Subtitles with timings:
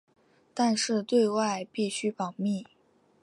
[0.55, 2.65] 但是对外必须保密。